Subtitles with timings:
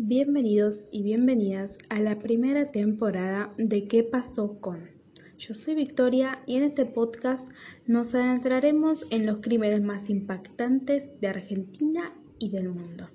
[0.00, 4.88] Bienvenidos y bienvenidas a la primera temporada de ¿Qué pasó con?
[5.36, 7.50] Yo soy Victoria y en este podcast
[7.84, 13.08] nos adentraremos en los crímenes más impactantes de Argentina y del mundo.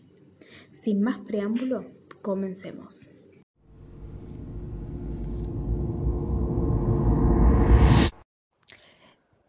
[0.73, 1.85] Sin más preámbulo,
[2.21, 3.11] comencemos.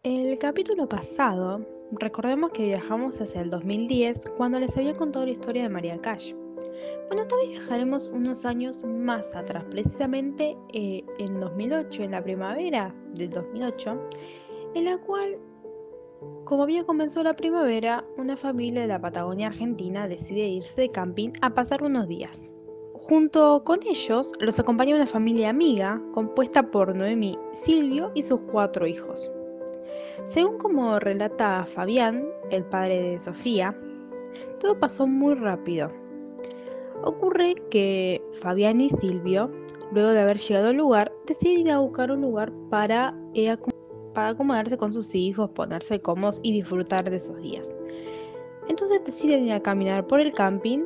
[0.03, 5.63] El capítulo pasado, recordemos que viajamos hacia el 2010 cuando les había contado la historia
[5.63, 6.31] de María Cash.
[7.07, 13.29] Bueno, vez viajaremos unos años más atrás, precisamente eh, en 2008, en la primavera del
[13.29, 13.99] 2008,
[14.73, 15.37] en la cual,
[16.45, 21.31] como había comenzado la primavera, una familia de la Patagonia Argentina decide irse de camping
[21.41, 22.51] a pasar unos días.
[22.93, 28.87] Junto con ellos los acompaña una familia amiga compuesta por Noemí, Silvio y sus cuatro
[28.87, 29.29] hijos.
[30.25, 33.77] Según como relata Fabián, el padre de Sofía,
[34.59, 36.04] todo pasó muy rápido.
[37.05, 39.51] Ocurre que Fabián y Silvio,
[39.91, 43.55] luego de haber llegado al lugar, deciden ir a buscar un lugar para, eh,
[44.15, 47.75] para acomodarse con sus hijos, ponerse cómodos y disfrutar de esos días.
[48.69, 50.85] Entonces deciden ir a caminar por el camping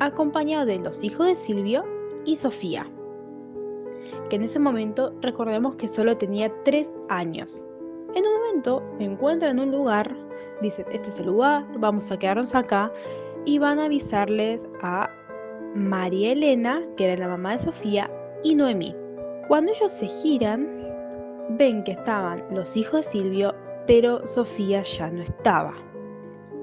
[0.00, 1.84] acompañado de los hijos de Silvio
[2.24, 2.84] y Sofía,
[4.28, 7.64] que en ese momento recordemos que solo tenía 3 años.
[8.16, 10.16] En un momento encuentran un lugar,
[10.62, 12.92] dicen, este es el lugar, vamos a quedarnos acá
[13.44, 15.08] y van a avisarles a
[15.74, 18.10] María Elena, que era la mamá de Sofía,
[18.42, 18.94] y Noemí.
[19.48, 20.68] Cuando ellos se giran,
[21.50, 23.54] ven que estaban los hijos de Silvio,
[23.86, 25.74] pero Sofía ya no estaba.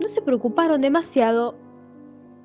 [0.01, 1.55] No se preocuparon demasiado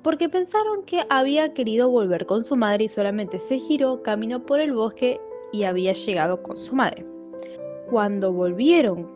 [0.01, 4.59] porque pensaron que había querido volver con su madre y solamente se giró, caminó por
[4.59, 5.19] el bosque
[5.51, 7.05] y había llegado con su madre.
[7.89, 9.09] Cuando volvieron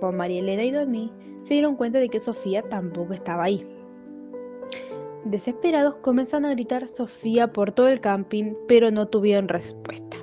[0.00, 3.66] con María Elena y Noemí, se dieron cuenta de que Sofía tampoco estaba ahí.
[5.24, 10.16] Desesperados comenzaron a gritar Sofía por todo el camping, pero no tuvieron respuesta.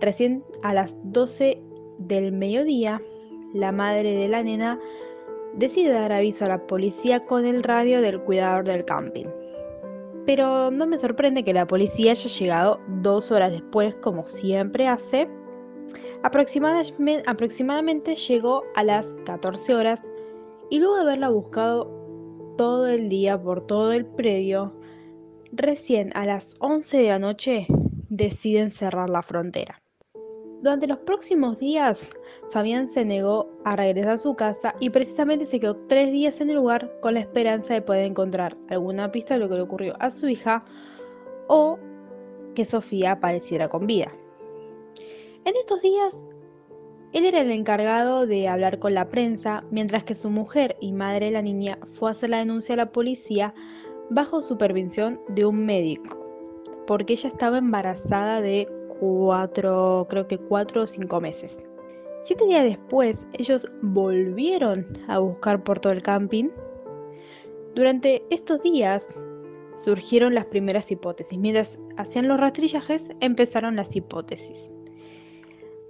[0.00, 1.62] Recién a las 12
[1.98, 3.02] del mediodía,
[3.52, 4.80] la madre de la nena
[5.54, 9.26] decide dar aviso a la policía con el radio del cuidador del camping.
[10.24, 15.28] Pero no me sorprende que la policía haya llegado dos horas después, como siempre hace.
[16.22, 20.02] Aproximadamente, llegó a las 14 horas
[20.70, 22.01] y luego de haberla buscado
[22.56, 24.74] todo el día por todo el predio,
[25.52, 27.66] recién a las 11 de la noche
[28.08, 29.82] deciden cerrar la frontera.
[30.62, 32.14] Durante los próximos días,
[32.50, 36.50] Fabián se negó a regresar a su casa y precisamente se quedó tres días en
[36.50, 39.96] el lugar con la esperanza de poder encontrar alguna pista de lo que le ocurrió
[39.98, 40.64] a su hija
[41.48, 41.80] o
[42.54, 44.12] que Sofía apareciera con vida.
[45.44, 46.16] En estos días,
[47.12, 51.26] él era el encargado de hablar con la prensa, mientras que su mujer y madre
[51.26, 53.54] de la niña fue a hacer la denuncia a la policía
[54.08, 56.18] bajo supervisión de un médico,
[56.86, 58.66] porque ella estaba embarazada de
[58.98, 61.66] cuatro, creo que cuatro o cinco meses.
[62.22, 66.48] Siete días después, ellos volvieron a buscar por todo el camping.
[67.74, 69.16] Durante estos días
[69.74, 71.38] surgieron las primeras hipótesis.
[71.38, 74.72] Mientras hacían los rastrillajes, empezaron las hipótesis.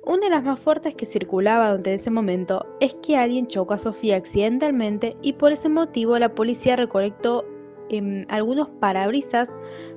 [0.05, 3.79] Una de las más fuertes que circulaba durante ese momento es que alguien chocó a
[3.79, 7.45] Sofía accidentalmente y por ese motivo la policía recolectó
[7.89, 9.49] em, algunos parabrisas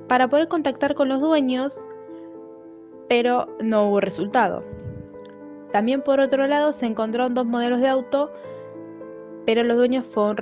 [0.07, 1.87] para poder contactar con los dueños,
[3.09, 4.63] pero no hubo resultado.
[5.71, 8.31] También por otro lado se encontraron dos modelos de auto,
[9.47, 10.37] pero los dueños fueron,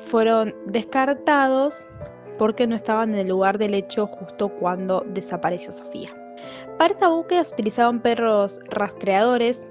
[0.00, 1.92] fueron descartados
[2.38, 6.21] porque no estaban en el lugar del hecho justo cuando desapareció Sofía.
[6.78, 9.70] Para esta búsqueda se utilizaban perros rastreadores.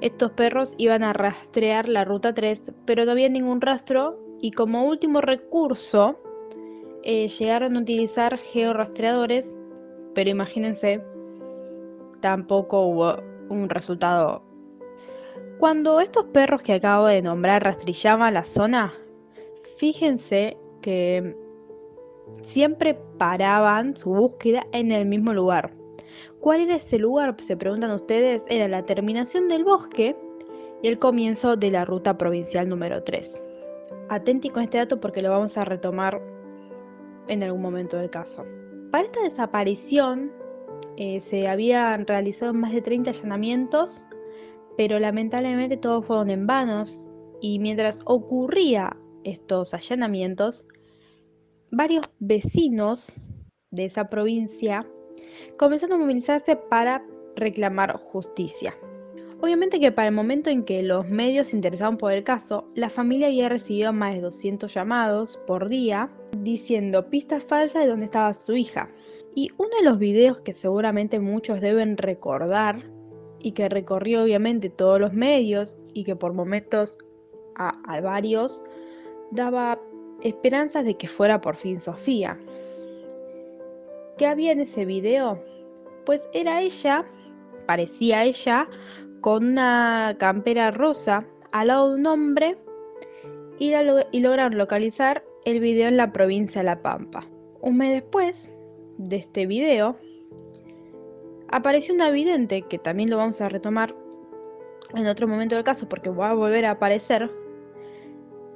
[0.00, 4.84] Estos perros iban a rastrear la ruta 3, pero no había ningún rastro y como
[4.84, 6.18] último recurso
[7.02, 9.54] eh, llegaron a utilizar georrastreadores,
[10.14, 11.02] pero imagínense,
[12.20, 13.16] tampoco hubo
[13.48, 14.42] un resultado.
[15.58, 18.92] Cuando estos perros que acabo de nombrar rastrillaban la zona,
[19.78, 21.34] fíjense que
[22.42, 25.72] siempre paraban su búsqueda en el mismo lugar.
[26.40, 27.34] ¿Cuál era ese lugar?
[27.38, 28.44] Se preguntan ustedes.
[28.48, 30.16] Era la terminación del bosque
[30.82, 33.42] y el comienzo de la ruta provincial número 3.
[34.08, 36.22] Atenti con este dato porque lo vamos a retomar
[37.28, 38.44] en algún momento del caso.
[38.90, 40.32] Para esta desaparición
[40.96, 44.04] eh, se habían realizado más de 30 allanamientos,
[44.76, 47.04] pero lamentablemente todos fueron en vanos
[47.40, 50.66] y mientras ocurría estos allanamientos,
[51.70, 53.28] varios vecinos
[53.70, 54.86] de esa provincia
[55.56, 57.04] comenzaron a movilizarse para
[57.36, 58.76] reclamar justicia.
[59.40, 62.88] Obviamente que para el momento en que los medios se interesaban por el caso, la
[62.88, 68.32] familia había recibido más de 200 llamados por día diciendo pistas falsas de dónde estaba
[68.32, 68.90] su hija.
[69.34, 72.90] Y uno de los videos que seguramente muchos deben recordar
[73.38, 76.96] y que recorrió obviamente todos los medios y que por momentos
[77.56, 78.62] a varios
[79.30, 79.78] daba
[80.22, 82.38] esperanzas de que fuera por fin Sofía.
[84.16, 85.42] ¿Qué había en ese video?
[86.06, 87.04] Pues era ella,
[87.66, 88.66] parecía ella,
[89.20, 92.56] con una campera rosa al lado de un hombre
[93.58, 93.72] y,
[94.20, 97.26] lograron localizar el video en la provincia de La Pampa.
[97.60, 98.54] Un mes después
[98.96, 99.98] de este video,
[101.48, 103.94] apareció una vidente, que también lo vamos a retomar
[104.94, 107.30] en otro momento del caso porque va a volver a aparecer.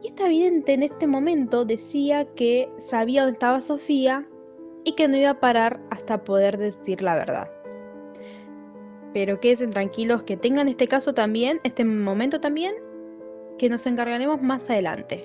[0.02, 4.26] Y esta vidente en este momento decía que sabía dónde estaba Sofía
[4.84, 7.50] y que no iba a parar hasta poder decir la verdad.
[9.12, 12.74] Pero quédense tranquilos que tengan este caso también, este momento también,
[13.58, 15.24] que nos encargaremos más adelante.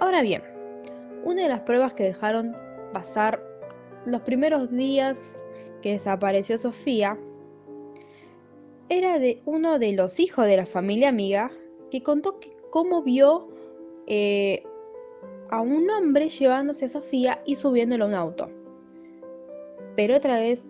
[0.00, 0.42] Ahora bien,
[1.24, 2.56] una de las pruebas que dejaron
[2.92, 3.42] pasar
[4.06, 5.32] los primeros días
[5.82, 7.18] que desapareció Sofía
[8.88, 11.50] era de uno de los hijos de la familia amiga
[11.90, 12.40] que contó
[12.70, 13.48] cómo vio
[14.06, 14.62] eh,
[15.50, 18.50] a un hombre llevándose a Sofía y subiéndolo a un auto.
[19.96, 20.68] Pero otra vez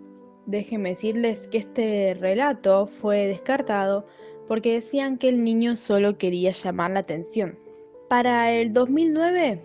[0.49, 4.07] Déjenme decirles que este relato fue descartado
[4.47, 7.59] porque decían que el niño solo quería llamar la atención.
[8.07, 9.61] Para el 2009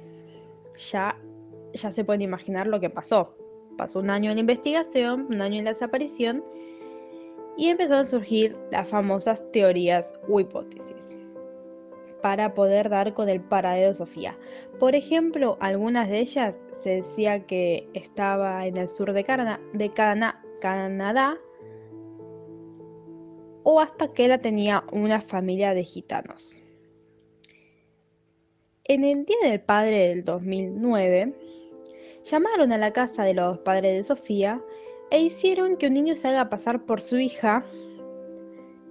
[0.90, 1.19] ya,
[1.72, 3.34] ya se puede imaginar lo que pasó.
[3.78, 6.43] Pasó un año en la investigación, un año en la desaparición
[7.56, 11.17] y empezaron a surgir las famosas teorías o hipótesis
[12.24, 14.38] para poder dar con el paradero de Sofía.
[14.80, 19.60] Por ejemplo, algunas de ellas se decía que estaba en el sur de Canadá,
[23.62, 26.58] o hasta que ella tenía una familia de gitanos.
[28.84, 31.34] En el Día del Padre del 2009,
[32.24, 34.62] llamaron a la casa de los padres de Sofía
[35.10, 37.66] e hicieron que un niño se haga pasar por su hija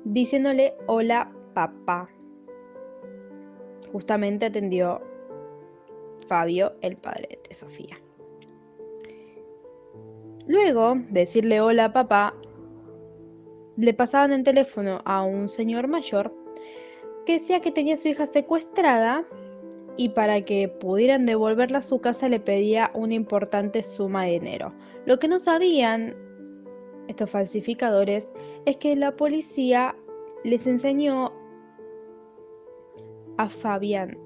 [0.04, 2.12] diciéndole hola papá.
[3.94, 5.02] Justamente atendió
[6.28, 7.96] Fabio, el padre de Sofía.
[10.48, 12.34] Luego de decirle hola papá,
[13.78, 16.34] le pasaban el teléfono a un señor mayor
[17.26, 19.26] que decía que tenía su hija secuestrada
[19.96, 24.74] y para que pudieran devolverla a su casa le pedía una importante suma de dinero.
[25.06, 26.16] Lo que no sabían
[27.08, 28.34] estos falsificadores
[28.66, 29.96] es que la policía
[30.44, 31.32] les enseñó
[33.38, 34.18] a Fabián,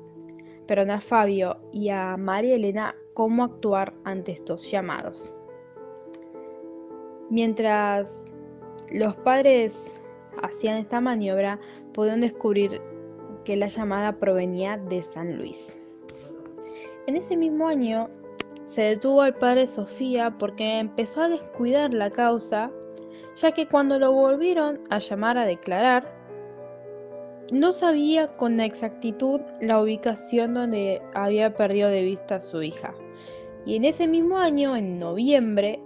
[0.67, 5.35] perdón, a Fabio y a María Elena cómo actuar ante estos llamados.
[7.29, 8.25] Mientras
[8.91, 9.99] los padres
[10.43, 11.59] hacían esta maniobra,
[11.93, 12.81] pudieron descubrir
[13.43, 15.77] que la llamada provenía de San Luis.
[17.07, 18.09] En ese mismo año
[18.63, 22.69] se detuvo al padre Sofía porque empezó a descuidar la causa,
[23.33, 26.16] ya que cuando lo volvieron a llamar a declarar,
[27.51, 32.93] no sabía con exactitud la ubicación donde había perdido de vista a su hija.
[33.65, 35.81] Y en ese mismo año, en noviembre,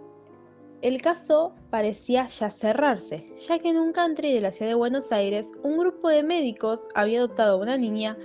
[0.82, 5.12] el caso parecía ya cerrarse, ya que en un country de la ciudad de Buenos
[5.12, 8.18] Aires un grupo de médicos había adoptado a una niña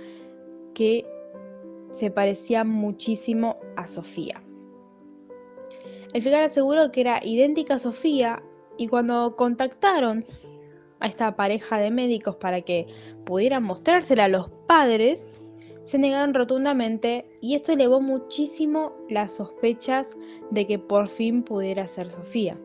[0.73, 1.05] que
[1.91, 4.41] se parecía muchísimo a Sofía.
[6.13, 8.41] El fiscal aseguró que era idéntica a Sofía
[8.77, 10.25] y cuando contactaron
[10.99, 12.87] a esta pareja de médicos para que
[13.25, 15.25] pudieran mostrársela a los padres,
[15.83, 20.09] se negaron rotundamente y esto elevó muchísimo las sospechas
[20.51, 22.57] de que por fin pudiera ser Sofía.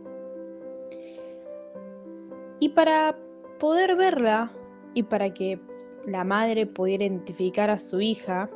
[2.59, 3.19] Y para
[3.59, 4.53] poder verla
[4.95, 5.61] y para que
[6.07, 8.51] la madre pudiera identificar a su hija,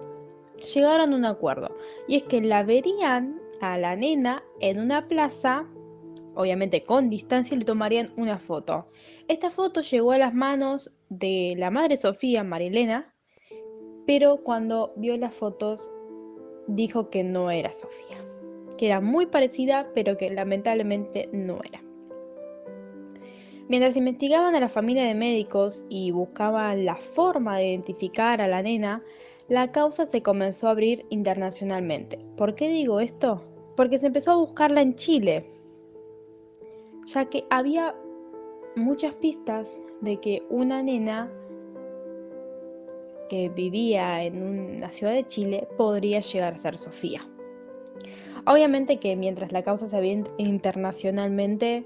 [0.75, 1.76] llegaron a un acuerdo.
[2.09, 5.66] Y es que la verían a la nena en una plaza,
[6.37, 8.87] obviamente con distancia, le tomarían una foto.
[9.26, 13.12] Esta foto llegó a las manos de la madre Sofía, Marilena,
[14.07, 15.90] pero cuando vio las fotos
[16.69, 18.19] dijo que no era Sofía,
[18.78, 21.83] que era muy parecida, pero que lamentablemente no era.
[23.69, 28.62] Mientras investigaban a la familia de médicos y buscaban la forma de identificar a la
[28.62, 29.02] nena,
[29.49, 32.19] la causa se comenzó a abrir internacionalmente.
[32.37, 33.45] ¿Por qué digo esto?
[33.76, 35.50] Porque se empezó a buscarla en Chile,
[37.07, 37.95] ya que había
[38.75, 41.33] muchas pistas de que una nena
[43.29, 44.43] que vivía en
[44.77, 47.27] una ciudad de Chile podría llegar a ser Sofía.
[48.47, 51.85] Obviamente que mientras la causa se veía internacionalmente,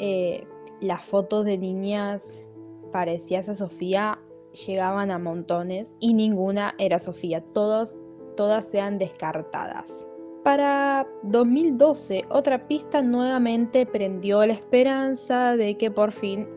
[0.00, 0.46] eh,
[0.80, 2.44] las fotos de niñas
[2.92, 4.18] parecías a Sofía
[4.66, 7.98] llegaban a montones y ninguna era Sofía, todos,
[8.36, 10.07] todas sean descartadas.
[10.48, 16.48] Para 2012, otra pista nuevamente prendió la esperanza de que por fin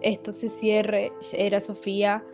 [0.00, 2.24] esto se cierre, era Sofía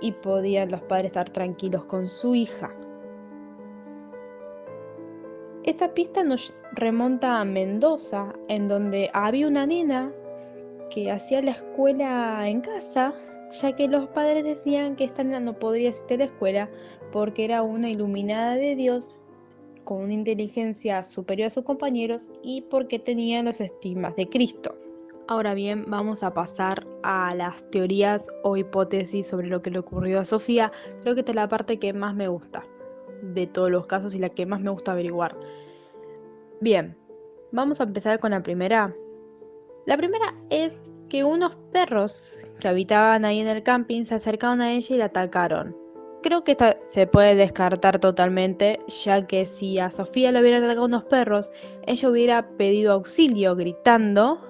[0.00, 2.72] y podían los padres estar tranquilos con su hija.
[5.64, 10.12] Esta pista nos remonta a Mendoza, en donde había una nena
[10.88, 13.12] que hacía la escuela en casa,
[13.50, 16.70] ya que los padres decían que esta nena no podría asistir a la escuela
[17.10, 19.16] porque era una iluminada de Dios
[19.86, 24.76] con una inteligencia superior a sus compañeros y porque tenía los estigmas de Cristo.
[25.28, 30.20] Ahora bien, vamos a pasar a las teorías o hipótesis sobre lo que le ocurrió
[30.20, 30.70] a Sofía.
[31.00, 32.64] Creo que esta es la parte que más me gusta
[33.22, 35.36] de todos los casos y la que más me gusta averiguar.
[36.60, 36.96] Bien,
[37.52, 38.94] vamos a empezar con la primera.
[39.86, 40.76] La primera es
[41.08, 45.04] que unos perros que habitaban ahí en el camping se acercaron a ella y la
[45.06, 45.85] atacaron.
[46.26, 50.86] Creo que esta se puede descartar totalmente, ya que si a Sofía le hubieran atacado
[50.86, 51.52] unos perros,
[51.86, 54.40] ella hubiera pedido auxilio gritando,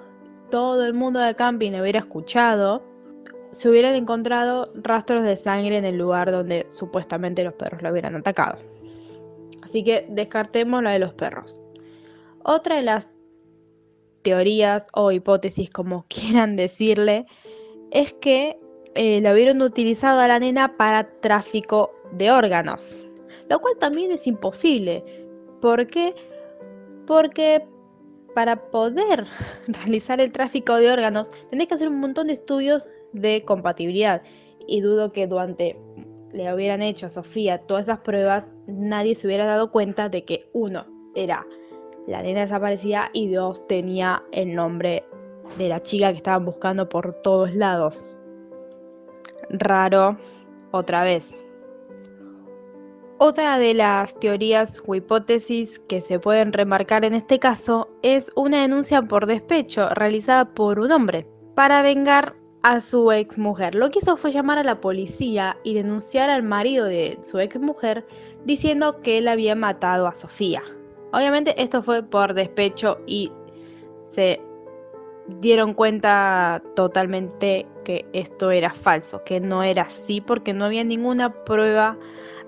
[0.51, 2.83] todo el mundo del camping le hubiera escuchado,
[3.51, 8.17] se hubieran encontrado rastros de sangre en el lugar donde supuestamente los perros la hubieran
[8.17, 8.59] atacado.
[9.63, 11.61] Así que descartemos la de los perros.
[12.43, 13.11] Otra de las
[14.23, 17.27] teorías o hipótesis, como quieran decirle,
[17.91, 18.59] es que
[18.97, 23.07] eh, la hubieran utilizado a la nena para tráfico de órganos,
[23.49, 25.05] lo cual también es imposible.
[25.61, 26.15] ¿Por qué?
[27.07, 27.67] Porque
[28.35, 29.27] para poder
[29.67, 34.23] realizar el tráfico de órganos tenés que hacer un montón de estudios de compatibilidad
[34.67, 35.79] y dudo que durante
[36.33, 40.51] le hubieran hecho a Sofía todas esas pruebas nadie se hubiera dado cuenta de que
[40.53, 40.85] uno
[41.15, 41.47] era
[42.07, 45.05] la nena desaparecida y dos tenía el nombre
[45.57, 48.11] de la chica que estaban buscando por todos lados
[49.51, 50.17] raro
[50.73, 51.43] otra vez.
[53.19, 58.61] Otra de las teorías o hipótesis que se pueden remarcar en este caso es una
[58.61, 63.75] denuncia por despecho realizada por un hombre para vengar a su ex mujer.
[63.75, 67.59] Lo que hizo fue llamar a la policía y denunciar al marido de su ex
[67.59, 68.05] mujer
[68.45, 70.63] diciendo que él había matado a Sofía.
[71.13, 73.33] Obviamente esto fue por despecho y
[74.11, 74.43] se
[75.41, 81.33] dieron cuenta totalmente que esto era falso, que no era así porque no había ninguna
[81.45, 81.97] prueba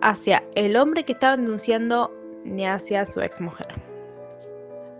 [0.00, 2.12] hacia el hombre que estaba denunciando
[2.44, 3.68] ni hacia su exmujer.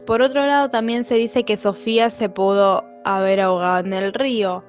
[0.07, 4.62] Por otro lado, también se dice que Sofía se pudo haber ahogado en el río,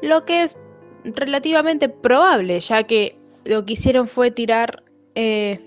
[0.00, 0.56] lo que es
[1.02, 4.84] relativamente probable, ya que lo que hicieron fue tirar
[5.16, 5.60] eh,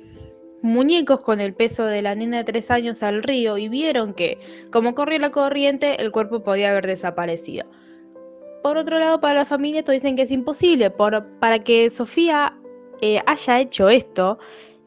[0.61, 4.37] muñecos con el peso de la nena de tres años al río y vieron que,
[4.71, 7.65] como corrió la corriente, el cuerpo podía haber desaparecido.
[8.61, 10.91] Por otro lado, para la familia esto dicen que es imposible.
[10.91, 12.57] para que Sofía
[13.01, 14.37] eh, haya hecho esto,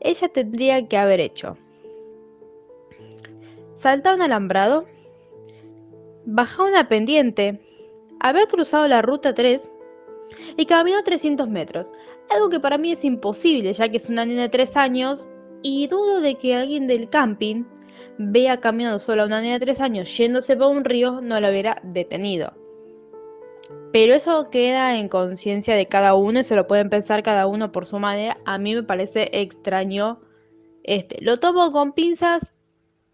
[0.00, 1.56] ella tendría que haber hecho
[3.82, 4.84] saltar un alambrado,
[6.24, 7.60] bajar una pendiente,
[8.20, 9.72] haber cruzado la ruta 3
[10.56, 11.90] y caminó 300 metros.
[12.30, 15.28] Algo que para mí es imposible, ya que es una nena de 3 años
[15.62, 17.64] y dudo de que alguien del camping
[18.18, 21.50] vea caminando sola a una niña de 3 años yéndose por un río, no la
[21.50, 22.61] hubiera detenido.
[23.92, 27.72] Pero eso queda en conciencia de cada uno y se lo pueden pensar cada uno
[27.72, 28.38] por su manera.
[28.46, 30.20] A mí me parece extraño
[30.82, 31.18] este.
[31.20, 32.54] Lo tomo con pinzas,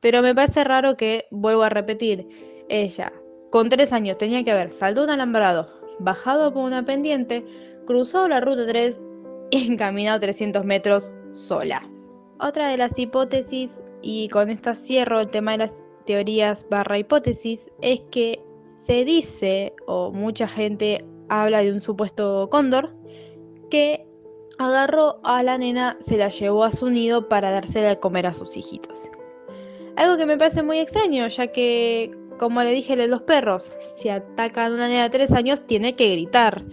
[0.01, 2.29] pero me parece raro que, vuelvo a repetir,
[2.69, 3.13] ella
[3.51, 5.67] con 3 años tenía que haber saltado un alambrado,
[5.99, 7.45] bajado por una pendiente,
[7.87, 9.03] cruzado la ruta 3
[9.51, 11.89] y encaminado 300 metros sola.
[12.41, 17.71] Otra de las hipótesis, y con esta cierro el tema de las teorías barra hipótesis,
[17.83, 18.41] es que
[18.89, 22.95] se dice, o mucha gente habla de un supuesto cóndor,
[23.71, 24.07] que
[24.59, 28.33] agarró a la nena, se la llevó a su nido para dársela a comer a
[28.33, 29.11] sus hijitos.
[29.97, 34.09] Algo que me parece muy extraño, ya que, como le dije a los perros, si
[34.09, 36.65] atacan a una nena de 3 años, tiene que gritar.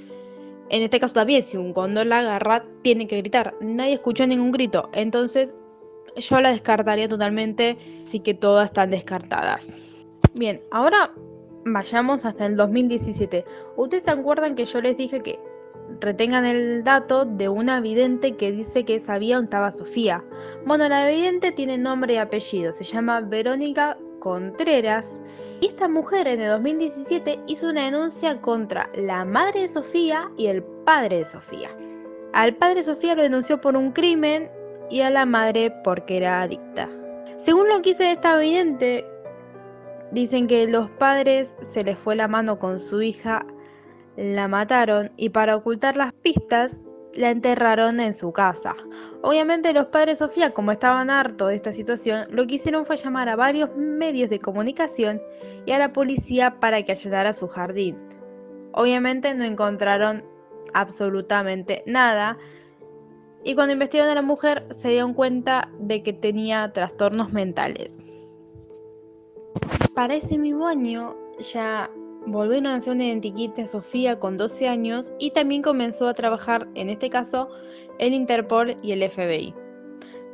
[0.70, 3.56] En este caso también, si un cóndor la agarra, tiene que gritar.
[3.60, 5.54] Nadie escuchó ningún grito, entonces
[6.16, 9.78] yo la descartaría totalmente, así que todas están descartadas.
[10.34, 11.14] Bien, ahora
[11.66, 13.44] vayamos hasta el 2017.
[13.76, 15.40] Ustedes se acuerdan que yo les dije que
[16.00, 20.24] retengan el dato de una vidente que dice que sabía dónde estaba Sofía.
[20.66, 25.20] Bueno, la vidente tiene nombre y apellido, se llama Verónica Contreras.
[25.62, 30.48] Y esta mujer en el 2017 hizo una denuncia contra la madre de Sofía y
[30.48, 31.70] el padre de Sofía.
[32.34, 34.52] Al padre de Sofía lo denunció por un crimen
[34.90, 36.90] y a la madre porque era adicta.
[37.38, 39.06] Según lo que dice esta vidente,
[40.12, 43.46] dicen que los padres se les fue la mano con su hija
[44.18, 46.82] la mataron y para ocultar las pistas
[47.14, 48.76] la enterraron en su casa.
[49.22, 53.30] Obviamente los padres Sofía, como estaban hartos de esta situación, lo que hicieron fue llamar
[53.30, 55.22] a varios medios de comunicación
[55.66, 57.98] y a la policía para que ayudara a su jardín.
[58.74, 60.24] Obviamente no encontraron
[60.74, 62.38] absolutamente nada
[63.44, 68.05] y cuando investigaron a la mujer se dieron cuenta de que tenía trastornos mentales.
[69.96, 71.90] Para ese mismo año ya
[72.26, 76.68] volvieron a hacer un identikit de Sofía con 12 años y también comenzó a trabajar,
[76.76, 77.50] en este caso,
[78.00, 79.54] el Interpol y el FBI.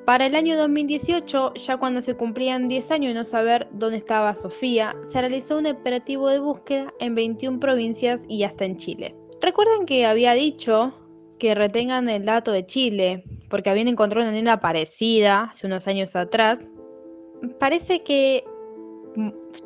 [0.06, 4.34] Para el año 2018, ya cuando se cumplían 10 años de no saber dónde estaba
[4.34, 9.16] Sofía, se realizó un operativo de búsqueda en 21 provincias y hasta en Chile.
[9.42, 10.94] Recuerden que había dicho
[11.38, 16.16] que retengan el dato de Chile, porque habían encontrado una nena parecida hace unos años
[16.16, 16.60] atrás.
[17.60, 18.44] Parece que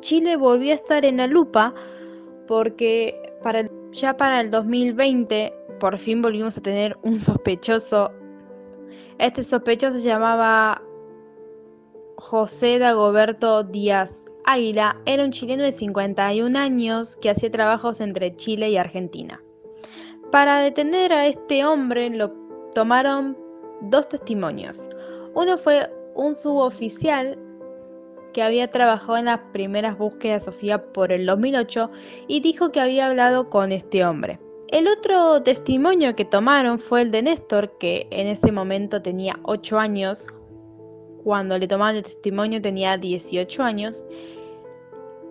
[0.00, 1.74] Chile volvió a estar en la lupa
[2.46, 8.10] porque para ya para el 2020 por fin volvimos a tener un sospechoso.
[9.18, 10.82] Este sospechoso se llamaba
[12.18, 14.96] José Dagoberto Díaz Águila.
[15.06, 19.42] Era un chileno de 51 años que hacía trabajos entre Chile y Argentina.
[20.30, 22.32] Para detener a este hombre lo
[22.74, 23.36] tomaron
[23.82, 24.88] dos testimonios.
[25.34, 27.38] Uno fue un suboficial
[28.36, 31.90] que había trabajado en las primeras búsquedas de Sofía por el 2008
[32.28, 34.38] y dijo que había hablado con este hombre.
[34.68, 39.78] El otro testimonio que tomaron fue el de Néstor, que en ese momento tenía 8
[39.78, 40.26] años.
[41.24, 44.04] Cuando le tomaron el testimonio tenía 18 años.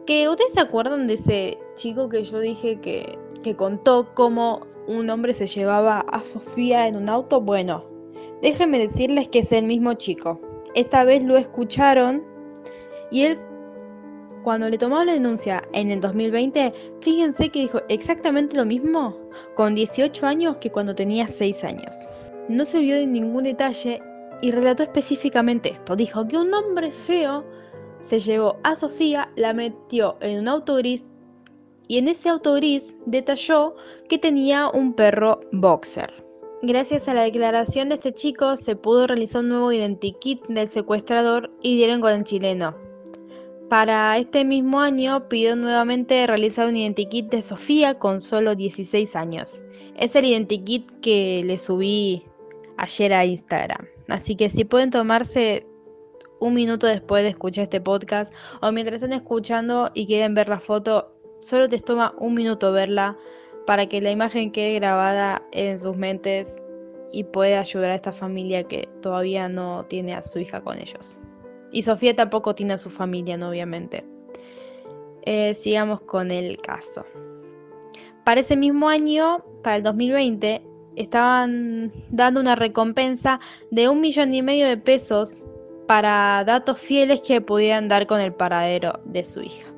[0.08, 5.12] Que ustedes se acuerdan de ese chico que yo dije que, que contó cómo un
[5.12, 7.40] hombre se llevaba a Sofía en un auto.
[7.40, 7.86] Bueno,
[8.42, 10.42] déjenme decirles que es el mismo chico.
[10.74, 12.34] Esta vez lo escucharon
[13.12, 13.40] y él,
[14.44, 19.18] cuando le tomó la denuncia en el 2020, fíjense que dijo exactamente lo mismo
[19.56, 21.96] con 18 años que cuando tenía 6 años.
[22.48, 24.02] No se olvidó de ningún detalle
[24.42, 25.96] y relató específicamente esto.
[25.96, 27.44] Dijo que un hombre feo
[28.02, 31.10] se llevó a Sofía, la metió en un auto gris
[31.88, 33.76] y en ese auto gris detalló
[34.10, 36.24] que tenía un perro boxer.
[36.62, 41.52] Gracias a la declaración de este chico se pudo realizar un nuevo identikit del secuestrador
[41.62, 42.76] y dieron con el chileno.
[43.70, 49.60] Para este mismo año pidió nuevamente realizar un identikit de Sofía con solo 16 años.
[49.98, 52.24] Es el identikit que le subí
[52.78, 53.88] ayer a Instagram.
[54.08, 55.66] Así que si pueden tomarse
[56.40, 60.60] un minuto después de escuchar este podcast o mientras están escuchando y quieren ver la
[60.60, 63.18] foto, solo te toma un minuto verla
[63.66, 66.62] para que la imagen quede grabada en sus mentes
[67.12, 71.20] y pueda ayudar a esta familia que todavía no tiene a su hija con ellos.
[71.72, 73.50] Y Sofía tampoco tiene a su familia, ¿no?
[73.50, 74.06] obviamente.
[75.24, 77.06] Eh, sigamos con el caso.
[78.24, 80.64] Para ese mismo año, para el 2020,
[80.96, 83.40] estaban dando una recompensa
[83.72, 85.46] de un millón y medio de pesos
[85.88, 89.76] para datos fieles que pudieran dar con el paradero de su hija.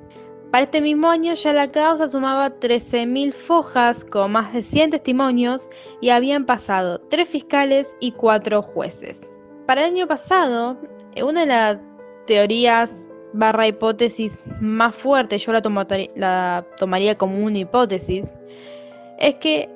[0.52, 5.70] Para este mismo año ya la causa sumaba 13.000 fojas con más de 100 testimonios
[6.00, 9.30] y habían pasado 3 fiscales y 4 jueces.
[9.66, 10.78] Para el año pasado,
[11.24, 11.84] una de las
[12.26, 15.62] teorías barra hipótesis más fuertes, yo la,
[16.16, 18.34] la tomaría como una hipótesis,
[19.20, 19.70] es que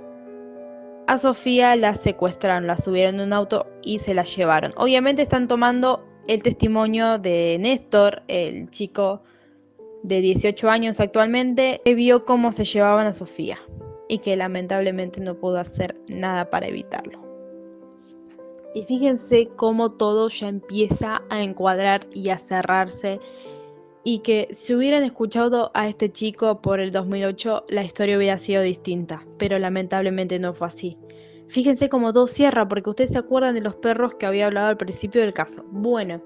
[1.08, 4.74] a Sofía la secuestraron, la subieron en un auto y se la llevaron.
[4.78, 9.22] Obviamente están tomando el testimonio de Néstor, el chico
[10.04, 13.58] de 18 años actualmente, que vio cómo se llevaban a Sofía
[14.08, 17.31] y que lamentablemente no pudo hacer nada para evitarlo.
[18.74, 23.20] Y fíjense cómo todo ya empieza a encuadrar y a cerrarse.
[24.04, 28.62] Y que si hubieran escuchado a este chico por el 2008, la historia hubiera sido
[28.62, 29.26] distinta.
[29.38, 30.98] Pero lamentablemente no fue así.
[31.48, 34.78] Fíjense cómo todo cierra, porque ustedes se acuerdan de los perros que había hablado al
[34.78, 35.66] principio del caso.
[35.70, 36.22] Bueno,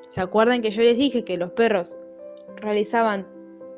[0.00, 1.96] ¿se acuerdan que yo les dije que los perros
[2.56, 3.26] realizaban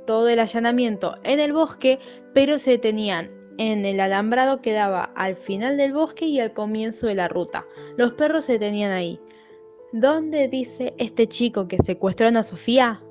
[0.06, 1.98] todo el allanamiento en el bosque,
[2.32, 7.08] pero se detenían en el alambrado que daba al final del bosque y al comienzo
[7.08, 7.66] de la ruta.
[7.96, 9.20] Los perros se tenían ahí.
[9.92, 13.02] ¿Dónde dice este chico que secuestraron a Sofía?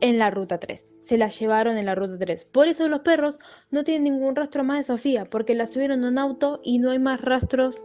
[0.00, 0.92] En la ruta 3.
[1.00, 2.46] Se la llevaron en la ruta 3.
[2.46, 3.38] Por eso los perros
[3.70, 6.90] no tienen ningún rastro más de Sofía, porque la subieron en un auto y no
[6.90, 7.84] hay más rastros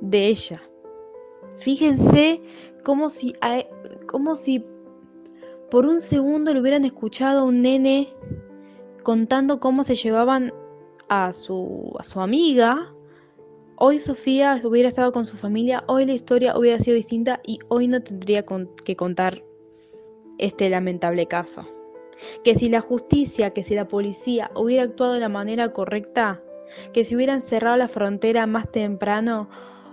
[0.00, 0.62] de ella.
[1.56, 2.40] Fíjense
[2.84, 3.34] como si,
[4.06, 4.64] como si
[5.70, 8.12] por un segundo le hubieran escuchado a un nene
[9.02, 10.52] contando cómo se llevaban
[11.10, 12.94] a su, a su amiga,
[13.74, 17.88] hoy Sofía hubiera estado con su familia, hoy la historia hubiera sido distinta y hoy
[17.88, 18.44] no tendría
[18.84, 19.42] que contar
[20.38, 21.66] este lamentable caso.
[22.44, 26.42] que si la justicia, que si la policía hubiera actuado de la manera correcta,
[26.92, 29.48] que si hubieran cerrado la frontera más temprano,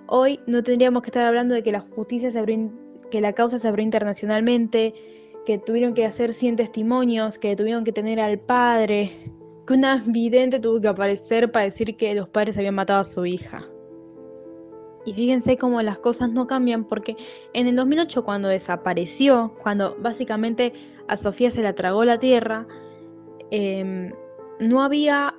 [0.08, 2.70] hoy no tendríamos que estar hablando de que la justicia se abrió,
[3.10, 4.94] que la causa se abrió internacionalmente,
[5.46, 9.12] que tuvieron que hacer 100 testimonios, que tuvieron que tener al padre,
[9.68, 13.26] que una vidente tuvo que aparecer para decir que los padres habían matado a su
[13.26, 13.68] hija.
[15.06, 17.16] Y fíjense cómo las cosas no cambian porque
[17.54, 20.74] en el 2008 cuando desapareció, cuando básicamente
[21.08, 22.68] a Sofía se la tragó la tierra,
[23.52, 24.12] em,
[24.60, 25.36] no había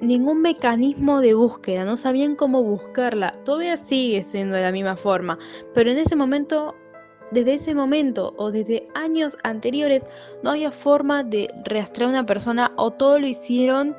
[0.00, 3.32] ningún mecanismo de búsqueda, no sabían cómo buscarla.
[3.44, 5.38] Todavía sigue siendo de la misma forma,
[5.74, 6.74] pero en ese momento,
[7.30, 10.06] desde ese momento o desde años anteriores,
[10.42, 13.96] no había forma de rastrear a una persona o todo lo hicieron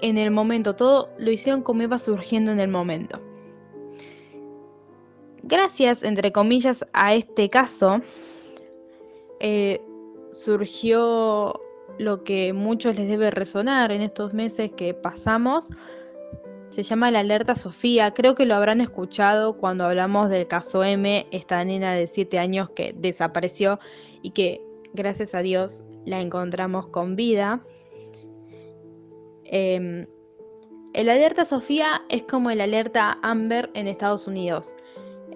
[0.00, 3.20] en el momento, todo lo hicieron como iba surgiendo en el momento.
[5.42, 8.00] Gracias, entre comillas, a este caso,
[9.40, 9.80] eh,
[10.32, 11.58] surgió
[11.98, 15.70] lo que muchos les debe resonar en estos meses que pasamos.
[16.70, 18.12] Se llama la alerta Sofía.
[18.12, 22.70] Creo que lo habrán escuchado cuando hablamos del caso M, esta nena de 7 años
[22.70, 23.78] que desapareció
[24.22, 24.60] y que
[24.92, 27.62] gracias a Dios la encontramos con vida.
[29.44, 30.06] Em,
[30.92, 34.74] el alerta Sofía es como el alerta Amber en Estados Unidos.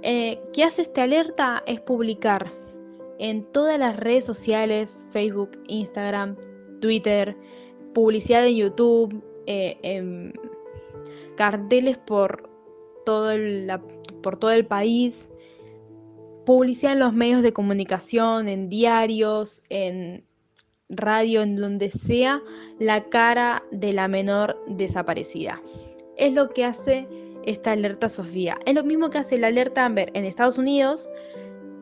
[0.03, 1.63] Eh, ¿Qué hace esta alerta?
[1.67, 2.53] Es publicar
[3.19, 6.37] en todas las redes sociales, Facebook, Instagram,
[6.81, 7.37] Twitter,
[7.95, 10.33] publicidad en YouTube, eh,
[11.37, 12.51] carteles por
[13.05, 13.71] todo, el,
[14.23, 15.29] por todo el país,
[16.47, 20.25] publicidad en los medios de comunicación, en diarios, en
[20.89, 22.43] radio, en donde sea,
[22.79, 25.61] la cara de la menor desaparecida.
[26.17, 27.09] Es lo que hace
[27.45, 28.59] esta alerta Sofía.
[28.67, 31.09] Es lo mismo que hace la alerta Amber en Estados Unidos.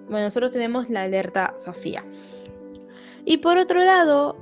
[0.09, 2.05] Bueno, nosotros tenemos la alerta Sofía.
[3.25, 4.37] Y por otro lado,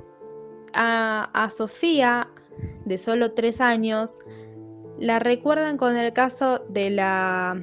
[0.73, 2.29] a, Sofía,
[2.85, 4.19] de solo tres años,
[4.99, 7.61] la recuerdan con el caso de la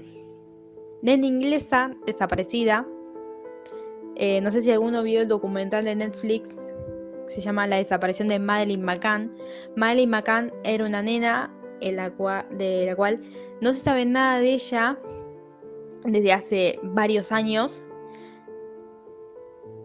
[1.03, 2.87] nena inglesa desaparecida.
[4.17, 6.59] Eh, no sé si alguno vio el documental de Netflix,
[7.29, 9.37] se llama La desaparición de Madeleine McCann.
[9.75, 13.21] Madeleine McCann era una nena de la cual
[13.61, 14.99] no se sabe nada de ella
[16.05, 17.85] desde hace varios años,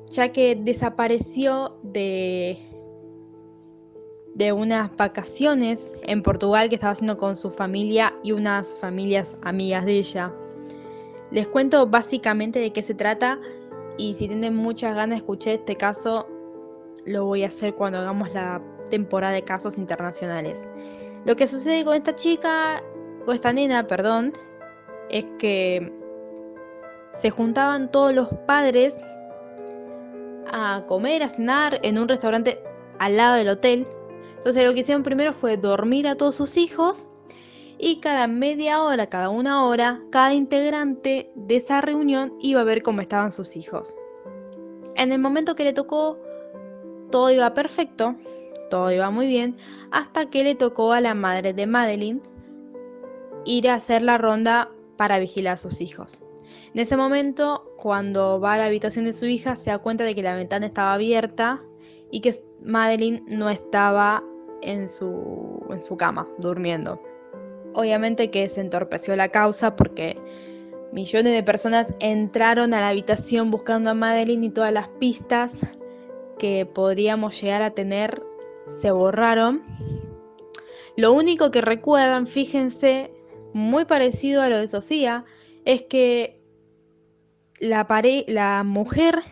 [0.09, 2.70] ya que desapareció de,
[4.33, 9.85] de unas vacaciones en Portugal que estaba haciendo con su familia y unas familias amigas
[9.85, 10.33] de ella.
[11.31, 13.39] Les cuento básicamente de qué se trata
[13.97, 16.27] y si tienen muchas ganas de escuchar este caso,
[17.05, 20.67] lo voy a hacer cuando hagamos la temporada de casos internacionales.
[21.25, 22.83] Lo que sucede con esta chica
[23.25, 24.33] o esta nena, perdón,
[25.09, 25.91] es que
[27.13, 29.01] se juntaban todos los padres
[30.51, 32.59] a comer, a cenar en un restaurante
[32.99, 33.87] al lado del hotel.
[34.41, 37.07] Entonces lo que hicieron primero fue dormir a todos sus hijos
[37.77, 42.81] y cada media hora, cada una hora, cada integrante de esa reunión iba a ver
[42.81, 43.95] cómo estaban sus hijos.
[44.95, 46.17] En el momento que le tocó,
[47.11, 48.15] todo iba perfecto,
[48.71, 49.57] todo iba muy bien,
[49.91, 52.23] hasta que le tocó a la madre de Madeline
[53.45, 56.19] ir a hacer la ronda para vigilar a sus hijos.
[56.73, 60.15] En ese momento, cuando va a la habitación de su hija, se da cuenta de
[60.15, 61.61] que la ventana estaba abierta
[62.09, 64.23] y que Madeline no estaba
[64.61, 67.01] en su, en su cama, durmiendo.
[67.73, 70.17] Obviamente que se entorpeció la causa porque
[70.91, 75.65] millones de personas entraron a la habitación buscando a Madeline y todas las pistas
[76.37, 78.21] que podríamos llegar a tener
[78.67, 79.63] se borraron.
[80.97, 83.11] Lo único que recuerdan, fíjense,
[83.53, 85.25] muy parecido a lo de Sofía,
[85.65, 86.41] es que
[87.59, 87.87] la,
[88.27, 89.23] la mujer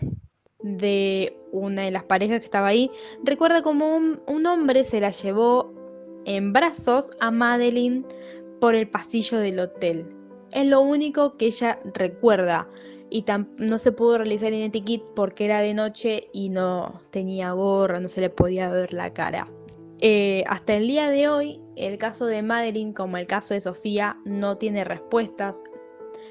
[0.59, 2.91] de una de las parejas que estaba ahí
[3.23, 5.73] recuerda como un, hombre se la llevó
[6.25, 8.05] en brazos a Madeline
[8.59, 10.05] por el pasillo del hotel.
[10.51, 12.67] Es lo único que ella recuerda.
[13.11, 13.25] Y
[13.57, 18.07] no se pudo realizar el identikit porque era de noche y no tenía gorra, no
[18.07, 19.47] se le podía ver la cara.
[20.01, 24.17] Eh, hasta el día de hoy, el caso de Madeline, como el caso de Sofía,
[24.25, 25.63] no tiene respuestas.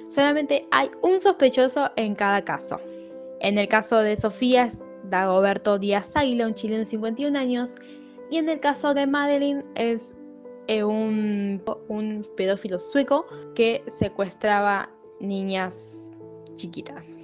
[0.08, 2.80] Solamente hay un sospechoso en cada caso.
[3.40, 7.74] En el caso de Sofía es Dagoberto Díaz Águila, un chileno de 51 años,
[8.30, 10.14] y en el caso de Madeline es
[10.66, 14.90] eh, un, un pedófilo sueco que secuestraba
[15.20, 16.10] niñas
[16.54, 17.18] chiquitas.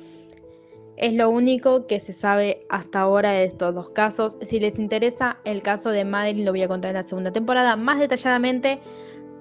[0.97, 4.39] Es lo único que se sabe hasta ahora de estos dos casos.
[4.43, 7.77] Si les interesa el caso de Madeline lo voy a contar en la segunda temporada
[7.77, 8.81] más detalladamente,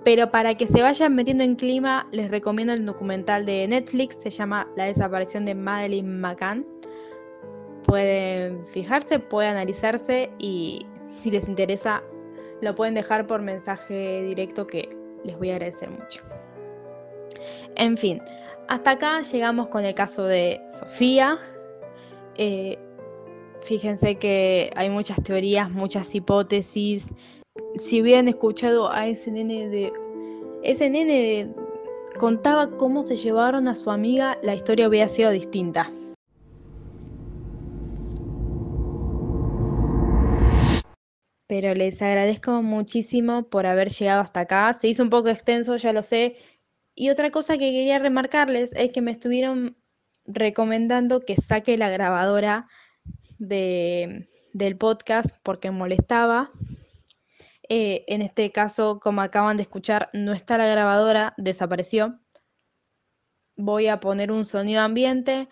[0.04, 4.32] pero para que se vayan metiendo en clima les recomiendo el documental de Netflix, se
[4.32, 6.66] llama La desaparición de Madeline McCann.
[7.86, 10.86] Pueden fijarse, pueden analizarse y
[11.20, 12.04] si les interesa
[12.62, 14.90] lo pueden dejar por mensaje directo que
[15.24, 16.22] les voy a agradecer mucho.
[17.76, 18.22] En fin,
[18.68, 21.38] hasta acá llegamos con el caso de Sofía.
[22.38, 22.78] Eh,
[23.62, 27.12] fíjense que hay muchas teorías, muchas hipótesis.
[27.78, 29.94] Si hubieran escuchado a ese nene de...
[30.64, 31.54] Ese nene
[32.18, 35.92] contaba cómo se llevaron a su amiga, la historia hubiera sido distinta.
[41.56, 44.74] Pero les agradezco muchísimo por haber llegado hasta acá.
[44.74, 46.38] Se hizo un poco extenso, ya lo sé.
[46.96, 49.78] Y otra cosa que quería remarcarles es que me estuvieron
[50.26, 52.68] recomendando que saque la grabadora
[53.38, 56.50] de, del podcast porque molestaba.
[57.70, 62.20] Eh, en este caso, como acaban de escuchar, no está la grabadora, desapareció.
[63.58, 65.50] Voy a poner un sonido ambiente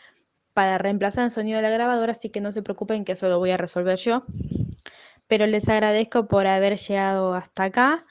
[0.55, 3.37] para reemplazar el sonido de la grabadora, así que no se preocupen que eso lo
[3.37, 4.25] voy a resolver yo.
[5.31, 8.05] Pero les agradezco por haber llegado hasta acá.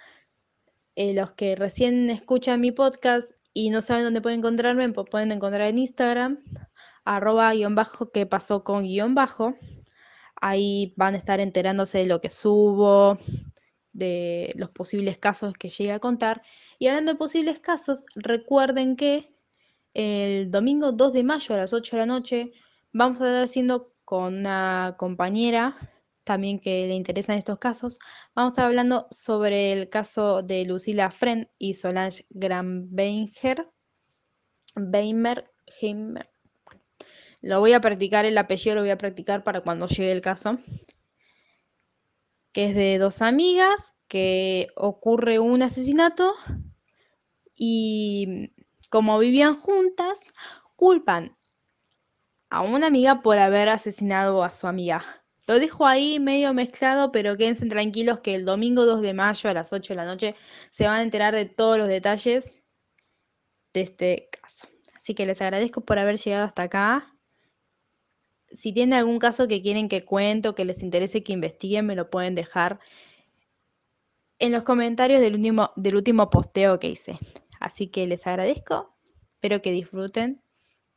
[0.97, 5.69] Eh, los que recién escuchan mi podcast y no saben dónde pueden encontrarme, pueden encontrar
[5.69, 6.39] en Instagram,
[7.05, 9.55] arroba guion bajo, que pasó con guion bajo.
[10.41, 13.19] Ahí van a estar enterándose de lo que subo,
[13.93, 16.41] de los posibles casos que llegue a contar.
[16.79, 19.31] Y hablando de posibles casos, recuerden que
[19.93, 22.53] el domingo 2 de mayo a las 8 de la noche
[22.95, 25.77] vamos a estar haciendo con una compañera
[26.31, 27.99] también que le interesan estos casos.
[28.35, 33.69] Vamos a estar hablando sobre el caso de Lucila Friend y Solange Grambenger.
[34.77, 36.31] Weimer, Heimer.
[37.41, 40.59] Lo voy a practicar, el apellido lo voy a practicar para cuando llegue el caso
[42.53, 46.35] que es de dos amigas, que ocurre un asesinato
[47.55, 48.53] y
[48.89, 50.27] como vivían juntas,
[50.77, 51.37] culpan
[52.49, 55.25] a una amiga por haber asesinado a su amiga.
[55.47, 59.55] Lo dejo ahí medio mezclado, pero quédense tranquilos que el domingo 2 de mayo a
[59.55, 60.35] las 8 de la noche
[60.71, 62.57] se van a enterar de todos los detalles
[63.73, 64.69] de este caso.
[64.95, 67.15] Así que les agradezco por haber llegado hasta acá
[68.53, 71.97] si tienen algún caso que quieren que cuente o que les interese que investiguen, me
[71.97, 72.81] lo pueden dejar
[74.39, 77.19] en los comentarios del último, del último posteo que hice.
[77.61, 78.97] Así que les agradezco,
[79.35, 80.43] espero que disfruten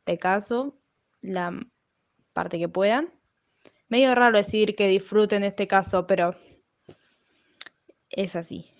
[0.06, 0.78] de caso
[1.20, 1.58] la
[2.32, 3.12] parte que puedan.
[3.94, 6.34] Medio raro decir que disfruten este caso, pero
[8.10, 8.72] es así.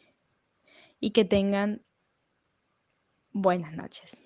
[0.98, 1.84] Y que tengan
[3.30, 4.23] buenas noches.